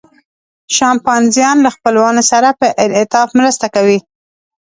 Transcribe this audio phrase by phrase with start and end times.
[0.75, 3.99] شامپانزیان له خپلوانو سره په انعطاف مرسته کوي.